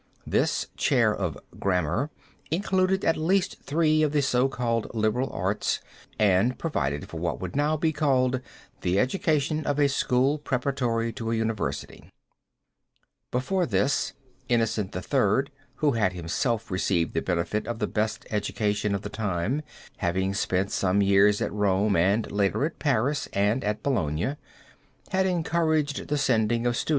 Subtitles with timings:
[0.25, 2.09] This Chair of Grammar
[2.49, 5.79] included at least three of the so called liberal arts
[6.17, 8.41] and provided for what would now be called,
[8.81, 12.09] the education of a school preparatory to a university.
[13.29, 14.13] Before this,
[14.49, 19.03] Innocent III, [Footnote 2] who had himself received the benefit of the best education of
[19.03, 19.61] the time,
[19.97, 24.37] having spent some years at Rome and later at Paris and at Bologna,
[25.11, 26.89] had encouraged the sending of students to these universities in every way.